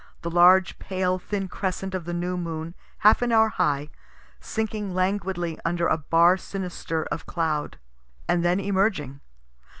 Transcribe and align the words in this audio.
The 0.23 0.31
large 0.31 0.79
pale 0.79 1.19
thin 1.19 1.47
crescent 1.47 1.93
of 1.93 2.05
the 2.05 2.13
new 2.15 2.35
moon, 2.35 2.73
half 2.97 3.21
an 3.21 3.31
hour 3.31 3.49
high, 3.49 3.89
sinking 4.39 4.95
languidly 4.95 5.59
under 5.63 5.85
a 5.85 5.99
bar 5.99 6.37
sinister 6.37 7.03
of 7.11 7.27
cloud, 7.27 7.77
and 8.27 8.43
then 8.43 8.59
emerging. 8.59 9.19